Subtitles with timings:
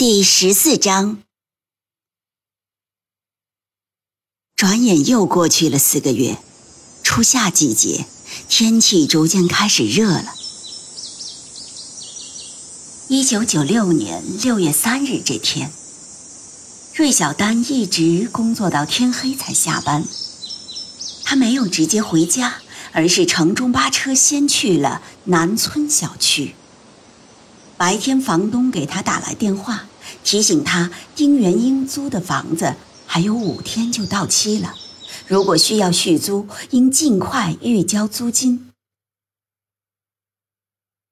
[0.00, 1.18] 第十四章，
[4.56, 6.38] 转眼又过去了四个月，
[7.02, 8.06] 初夏季节，
[8.48, 10.34] 天气逐渐开始热了。
[13.08, 15.70] 一九九六年六月三日这天，
[16.94, 20.02] 芮小丹一直工作到天黑才下班。
[21.24, 26.54] 他没有直接回家，而是乘中巴车先去了南村小区。
[27.76, 29.88] 白天，房东给他打来电话。
[30.22, 32.74] 提醒他，丁元英租的房子
[33.06, 34.74] 还有五天就到期了，
[35.26, 38.70] 如果需要续租，应尽快预交租金。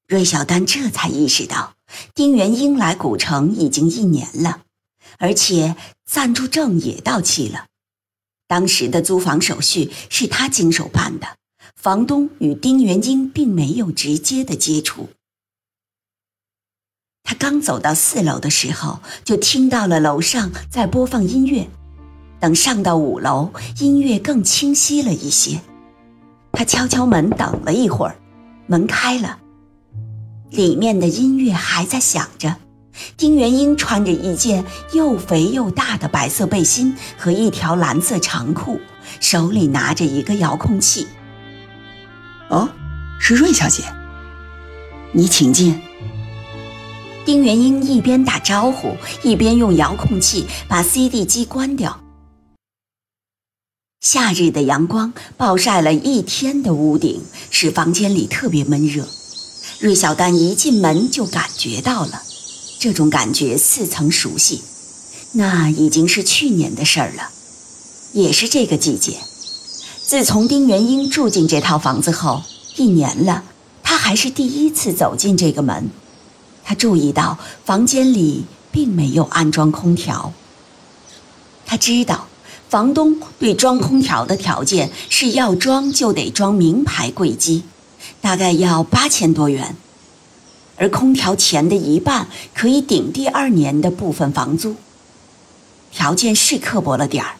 [0.06, 1.74] 芮小丹这才意识到，
[2.14, 4.62] 丁元英来古城已经一年了，
[5.18, 5.76] 而且
[6.06, 7.66] 暂住证也到期了。
[8.46, 11.36] 当时的租房手续是他经手办的，
[11.76, 15.10] 房东与丁元英并没有直接的接触。
[17.38, 21.68] 他刚走到四楼的时候，就听到了楼上在播放音乐。
[22.40, 25.60] 等上到五楼，音乐更清晰了一些。
[26.52, 28.16] 他敲敲门，等了一会儿，
[28.66, 29.38] 门开了，
[30.50, 32.56] 里面的音乐还在响着。
[33.16, 38.80] 丁元英穿着一件又肥又大的白色背心和一条蓝色长裤，
[39.20, 41.06] 手里拿着一个遥控器。
[42.48, 42.68] 哦，
[43.20, 43.84] 是瑞小姐，
[45.12, 45.80] 你请进。
[47.28, 52.00] 丁元英一边打招呼，一边用遥控器把 CD 机关掉。
[54.00, 59.06] 夏日的阳光暴晒了一天的屋顶，使房间里特别闷热。
[59.78, 62.22] 芮小丹一进门就感觉到了，
[62.78, 64.62] 这种感觉似曾熟悉。
[65.32, 67.28] 那已经是去年的事儿了，
[68.14, 69.18] 也是这个季节。
[70.02, 72.42] 自从丁元英住进这套房子后，
[72.76, 73.44] 一年了，
[73.82, 75.90] 他还是第一次走进这个门。
[76.68, 80.34] 他注意到房间里并没有安装空调。
[81.64, 82.28] 他知道
[82.68, 87.62] 房东对装空调的条件是要装就得装名牌柜机，
[88.20, 89.76] 大概要八千多元，
[90.76, 94.76] 而空调钱的一半可以顶第二年的部分房租。
[95.90, 97.36] 条件是刻薄了点儿，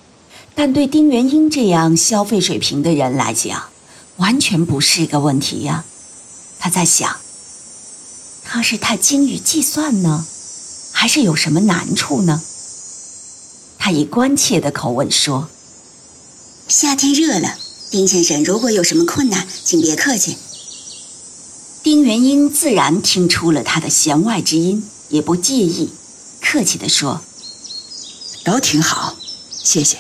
[0.55, 3.65] 但对丁元英这样消费水平的人来讲，
[4.17, 5.85] 完全不是个问题呀。
[6.59, 7.15] 他在想。
[8.51, 10.25] 他是他精于计算呢，
[10.91, 12.43] 还是有什么难处呢？
[13.79, 15.51] 他以关切的口吻说
[16.67, 17.59] ：“夏天热了，
[17.91, 20.39] 丁先生，如果有什么困难，请别客气。”
[21.85, 25.91] 丁元英自然听出了他的弦外之音，也不介意，
[26.41, 27.21] 客气地说
[28.45, 29.15] ：“都挺好，
[29.63, 29.99] 谢谢。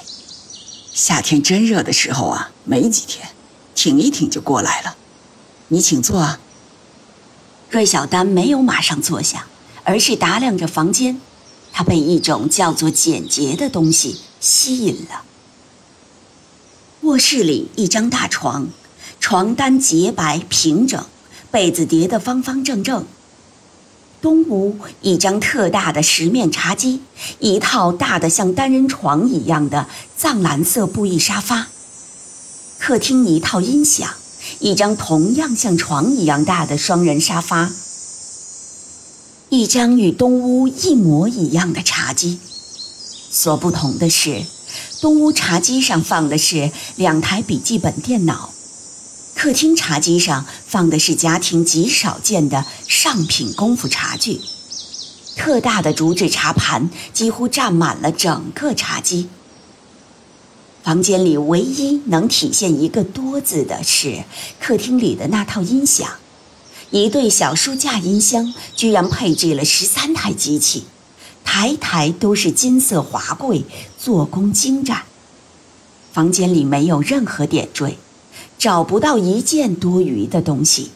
[0.94, 3.28] 夏天真热的时候啊，没几天，
[3.74, 4.96] 挺一挺就过来了。
[5.68, 6.40] 你请坐啊。”
[7.70, 9.46] 芮小丹没有马上坐下，
[9.84, 11.20] 而是打量着房间。
[11.70, 15.22] 他被一种叫做简洁的东西吸引了。
[17.02, 18.68] 卧室里一张大床，
[19.20, 21.04] 床单洁白平整，
[21.50, 23.06] 被子叠得方方正正。
[24.20, 27.02] 东屋一张特大的石面茶几，
[27.38, 29.86] 一套大的像单人床一样的
[30.16, 31.68] 藏蓝色布艺沙发。
[32.80, 34.08] 客厅一套音响。
[34.60, 37.70] 一张同样像床一样大的双人沙发，
[39.48, 42.38] 一张与东屋一模一样的茶几，
[43.30, 44.44] 所不同的是，
[45.00, 48.50] 东屋茶几上放的是两台笔记本电脑，
[49.34, 54.40] 客厅茶几上放的是家庭极少见的上品功夫茶具，
[55.36, 59.28] 特大的竹制茶盘几乎占满了整个茶几。
[60.88, 64.24] 房间里唯一能体现一个“多”字的是
[64.58, 66.08] 客厅里的那套音响，
[66.90, 70.84] 一对小书架音箱居然配置了十三台机器，
[71.44, 73.66] 台台都是金色华贵，
[73.98, 75.02] 做工精湛。
[76.10, 77.98] 房间里没有任何点缀，
[78.58, 80.92] 找不到一件多余的东西。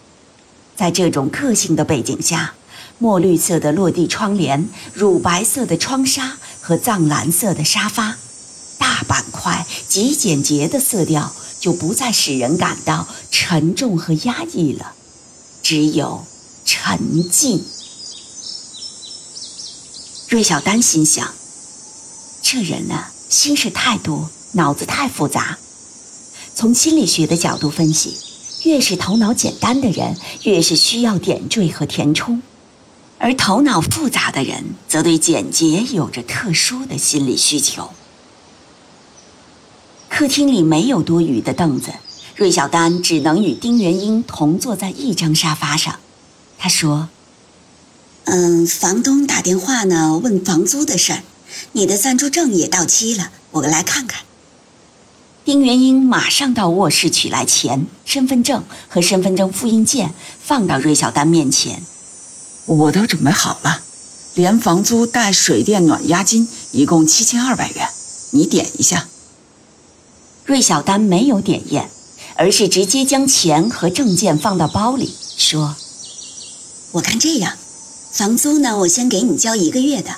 [0.75, 2.55] 在这种个性的背景下，
[2.99, 8.17] 墨绿色的落地窗帘、乳白色的窗纱和藏蓝色的沙发。
[8.79, 14.93] 大板块极简洁的色调，就不再使人感到沉重和压抑了，
[15.63, 16.25] 只有
[16.65, 17.65] 沉静。
[20.29, 21.35] 芮小丹心想：
[22.43, 25.59] 这人呢，心事太多，脑子太复杂。
[26.55, 28.17] 从心理学的角度分析，
[28.65, 32.41] 越是头脑简单的人，越是需要点缀和填充；
[33.19, 37.91] 而头脑复杂的人，则对简洁有着特殊的心理需求。
[40.15, 41.91] 客厅里没有多余的凳子，
[42.37, 45.99] 芮小丹只能与丁元英同坐在一张沙发上。
[46.59, 47.09] 他说。
[48.25, 51.23] 嗯，房东打电话呢，问房租的事儿。
[51.73, 54.21] 你的暂住证也到期了，我来看看。
[55.47, 61.83] 丁元英马上到卧室取来钱、身份证和身份证复印件，放到芮小丹面前。
[62.67, 63.81] 我都准备好了，
[64.35, 67.89] 连房租带水电暖押金，一共七千二百元，
[68.31, 69.09] 你点一下。
[70.45, 71.91] 芮小丹没有点验，
[72.37, 75.77] 而是直接将钱和证件放到包里，说
[76.93, 77.57] ：“我看这样。”
[78.13, 78.77] 房租呢？
[78.79, 80.17] 我先给你交一个月的，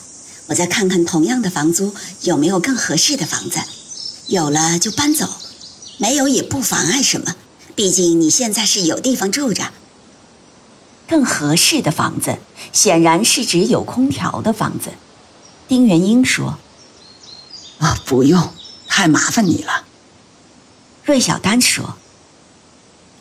[0.49, 3.61] 我再看看同样的房租有没有更合适的房子，
[4.26, 5.29] 有了就搬走，
[5.99, 7.37] 没有也不妨碍什么，
[7.77, 9.70] 毕竟你现在是有地方住着。
[11.06, 12.38] 更合适的房子，
[12.73, 14.91] 显然是指有空调的房子。
[15.69, 16.59] 丁元英说
[17.79, 18.49] ：“啊，不用，
[18.88, 19.84] 太麻烦你了。”
[21.05, 21.97] 芮小丹说：“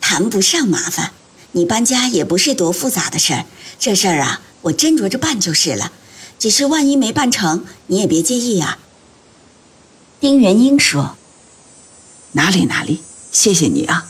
[0.00, 1.12] 谈不上麻烦，
[1.52, 3.44] 你搬家也不是多复杂的事儿，
[3.78, 5.92] 这事儿啊。”我斟酌着办就是了，
[6.38, 8.78] 只是万一没办成，你也别介意啊。
[10.20, 11.18] 丁元英说
[12.32, 14.08] ：“哪里哪里，谢谢你啊。”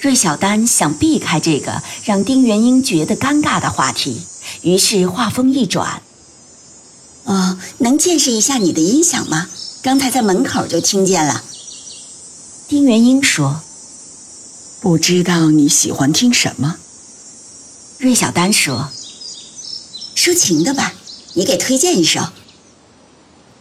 [0.00, 4.22] 芮小丹想避开这个让丁元英觉得尴尬的话题，
[4.62, 6.00] 于是话锋一转
[7.24, 9.46] ：“哦，能见识一下你的音响吗？
[9.82, 11.42] 刚才在门口就听见了。”
[12.68, 13.60] 丁元英说
[14.80, 16.76] ：“不知道你喜欢听什么。”
[17.98, 18.90] 芮小丹说
[20.16, 20.94] ：“抒情的吧，
[21.34, 22.20] 你给推荐一首。”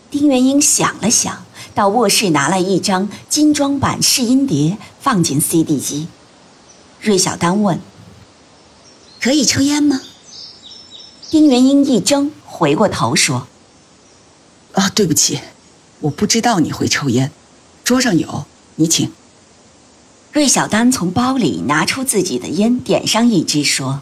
[0.09, 6.07] 丁元英想了想，到卧室拿来一张精装版试音碟，放进 CD 机。
[7.01, 7.79] 芮小丹问
[9.21, 10.01] ：“可以抽烟吗？”
[11.29, 13.47] 丁元英一怔，回过头说
[14.73, 15.39] ：“啊，对不起，
[16.01, 17.31] 我不知道你会抽烟。
[17.83, 18.45] 桌上有，
[18.75, 19.11] 你请。”
[20.31, 24.01] 芮小丹从包里拿出自己的烟，点上一支，说。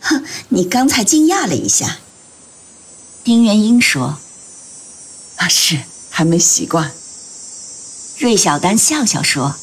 [0.00, 1.98] 哼，你刚才惊讶了一下。
[3.22, 4.18] 丁元英说
[5.38, 6.92] ：“啊，是还没习惯。”
[8.18, 9.54] 芮小丹笑笑说：“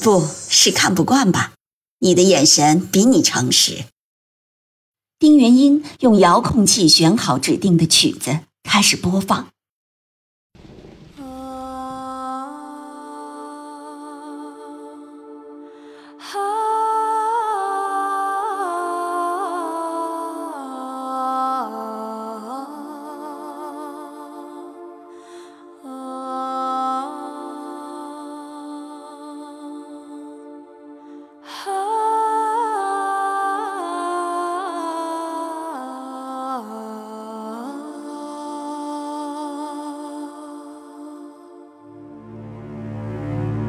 [0.00, 1.52] 不是看不惯吧？
[2.00, 3.86] 你的眼神比你诚实。”
[5.18, 9.48] 丁元英用遥控器选好指定的曲子，开始播放。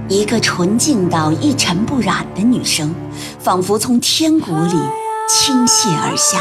[0.09, 2.93] 一个纯净到一尘不染的女生，
[3.39, 4.73] 仿佛从天国里
[5.29, 6.39] 倾泻而下，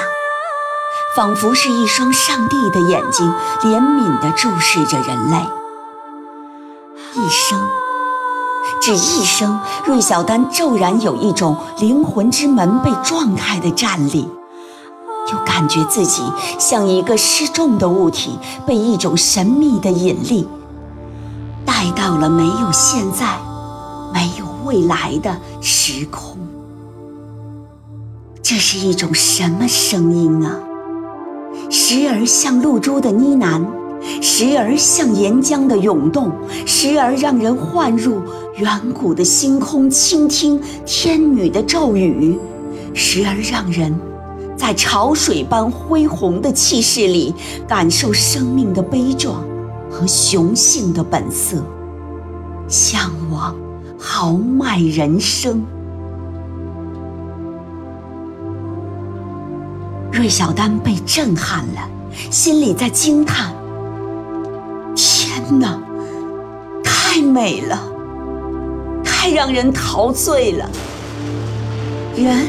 [1.14, 5.37] 仿佛是一双上帝的眼睛，怜悯地注视着人类。
[7.14, 7.60] 一生，
[8.80, 14.26] 只一生，芮小丹骤然有一种灵魂之门被撞开的战栗，
[15.30, 16.22] 又感觉自己
[16.58, 20.48] 像一个失重的物体，被一种神秘的引力
[21.66, 23.26] 带到了没有现在。
[24.18, 26.37] 没有未来的时空，
[28.42, 30.58] 这是一种什么声音啊？
[31.70, 33.64] 时而像露珠的呢喃，
[34.20, 36.32] 时而像岩浆的涌动，
[36.66, 38.20] 时而让人幻入
[38.56, 42.37] 远古的星空，倾听天女的咒语，
[42.94, 43.96] 时而让人
[44.56, 47.32] 在潮水般恢宏的气势里
[47.68, 49.44] 感受生命的悲壮
[49.88, 51.62] 和雄性的本色，
[52.66, 53.54] 向往。
[54.00, 55.67] 豪迈人生，
[60.12, 61.81] 芮小丹被震撼了，
[62.31, 63.52] 心里在惊叹
[64.95, 65.76] ：“天哪，
[66.85, 67.76] 太美了，
[69.05, 70.71] 太让人陶醉了！
[72.17, 72.47] 人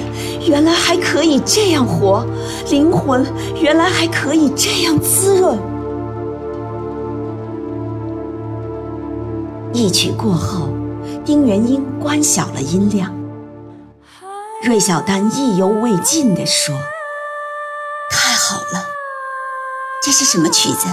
[0.48, 2.24] 原来还可以这样活，
[2.70, 3.26] 灵魂
[3.60, 5.58] 原来还可以这样滋润。”
[9.74, 10.70] 一曲过后。
[11.30, 13.14] 丁元英关小了音量，
[14.64, 16.74] 芮小丹意犹未尽地说
[18.10, 18.84] ：“太好了，
[20.04, 20.88] 这是什么曲子？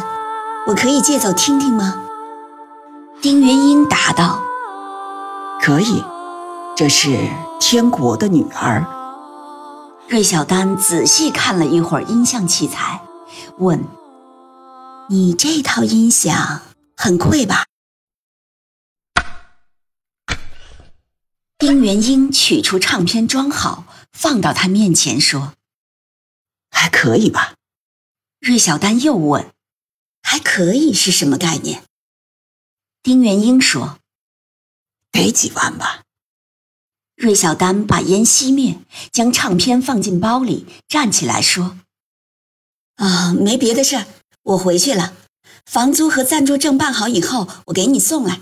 [0.66, 2.02] 我可以借走听听吗？
[3.22, 4.42] 丁元英答道
[5.58, 6.04] ：“可以，
[6.76, 7.16] 这是
[7.58, 8.84] 天国的女儿。”
[10.06, 13.00] 芮小丹仔细看了一会儿音像器材，
[13.56, 13.82] 问
[15.08, 16.60] ：“你这套音响
[16.94, 17.64] 很贵吧？”
[21.66, 25.54] 丁元英取出唱片装好，放到他面前说
[26.70, 27.56] ：“还可以吧。”
[28.38, 29.52] 芮小丹又问
[30.22, 31.82] ：“还可以是什么概念？”
[33.02, 33.98] 丁元英说
[35.10, 36.04] ：“得几万吧。”
[37.18, 38.78] 芮小丹把烟熄灭，
[39.10, 41.80] 将唱片放进包里，站起来说
[42.94, 44.06] ：“啊，没别的事，
[44.42, 45.16] 我回去了。
[45.64, 48.40] 房租和暂住证办好以后，我给你送来。”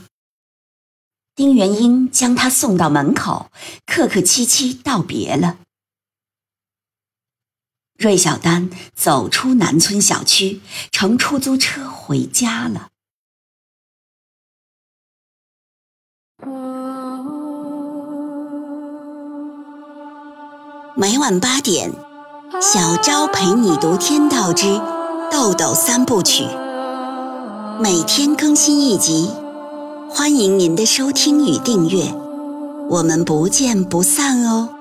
[1.37, 3.51] 丁元英将他送到门口，
[3.87, 5.59] 客客气气道别了。
[7.99, 10.61] 芮小丹走出南村小区，
[10.93, 12.89] 乘出租车回家了。
[20.97, 21.91] 每晚八点，
[22.63, 24.81] 小昭陪你读《天道之
[25.33, 26.45] 豆豆三部曲》，
[27.81, 29.29] 每天更新一集。
[30.17, 32.15] 欢迎您的收听与订阅，
[32.89, 34.74] 我们不见不散哦。